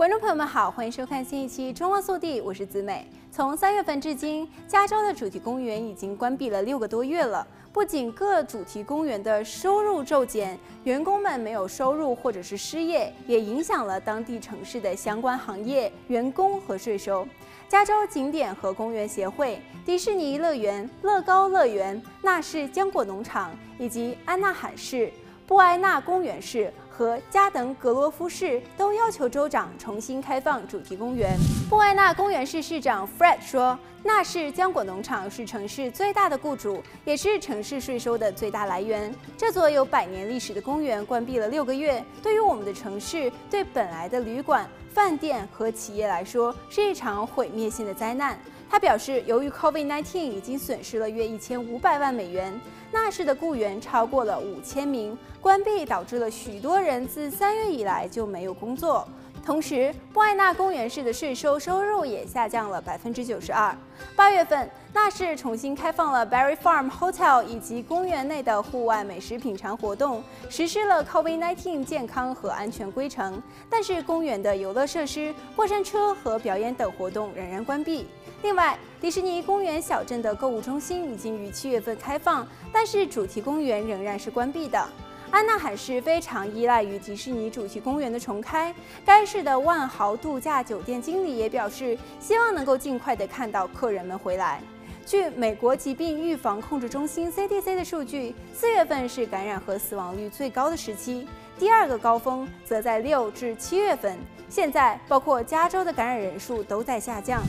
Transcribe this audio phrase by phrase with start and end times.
[0.00, 3.06] 观众朋友们好，欢迎收看新一期《中望速递》，我是子美。
[3.30, 7.46] 从三月份至今，加州的主题公园已经关闭了六个多月了。
[7.70, 17.28] 不仅各主题公园的收入骤减，员工们没有收入或者是失业，也影响了当地城市的相关行业、员工和税收。
[17.68, 25.12] 加州景点和公园协会、迪士尼乐园、乐高乐园、纳氏浆果农场以及安纳罕市、
[25.46, 26.72] 布埃纳公园市。
[26.90, 31.38] 和加登格罗夫市都要求州长重新开放主题公园。
[31.68, 39.14] 布埃纳公园市市长 Fred 说：“纳市浆果农场是城市最大的雇主，也是城市税收的最大来源。
[39.38, 48.38] 这座有百年历史的公园关闭了六个月，对于我们的城市，对本来的旅馆、饭店和企业来说，是一场毁灭性的灾难。”
[48.70, 52.60] 他表示，由于 COVID-19 已经损失了约一千五百万美元，
[52.92, 59.06] 纳市的雇员超过了五千名，关闭导致了许多人自三月以来就没有工作。
[59.42, 63.74] 同时，布埃纳公园市的税收收入也下降了百分之九十二。
[64.14, 73.42] 八月份，纳市重新开放了 Berry Farm Hotel 以及公园内的户外美食品尝活动，实施了 COVID-19 健康和安全规程。
[73.70, 78.06] 但是，公园的游乐设施、过山车和表演等活动仍然关闭。
[78.42, 84.86] 另外，迪士尼公园小镇的购物中心已经于七月份开放，但是主题公园仍然是关闭的。
[85.30, 94.60] 安纳海市非常依赖于迪士尼主题公园的重开，该市的万豪度假酒店经理也表示，希望能够尽快的看到客人们回来。
[95.06, 101.26] 据美国疾病预防控制中心 CDC 的数据，四月份是感染和死亡率最高的时期，
[101.58, 104.18] 第二个高峰则在六至七月份。
[104.48, 107.40] 现在，包括加州的感染人数都在下降。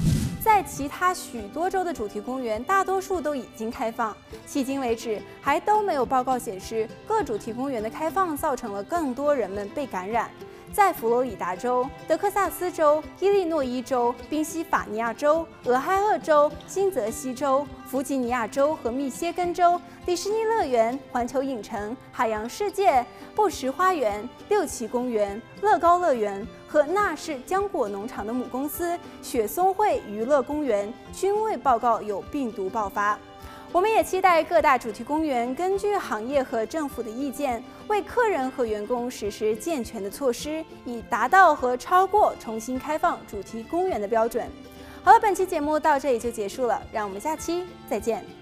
[0.43, 4.17] 在其他许多州的主题公园，大多数都已经开放。
[4.47, 10.31] 迄今为止，还都没有报告显示各主题公园的开放造成了更多人们被感染。
[10.73, 23.05] 在佛罗里达州、德克萨斯州、伊利诺伊州、宾夕法尼亚州、俄亥俄州、新泽西州、弗吉尼亚州和密歇根州，迪士尼乐园、环球影城、海洋世界、
[23.35, 33.19] 布什花园、六旗公园、乐高乐园和纳氏浆果农场的母公司雪松汇娱乐公园均未报告有病毒爆发。
[33.73, 44.45] 我们也期待各大主题公园根据行业和政府的意见，为客人和员工实施健全的措施，以达到和超过重新开放主题公园的标准。
[45.03, 48.40] 好了，本期节目到这里就结束了，让我们下期再见。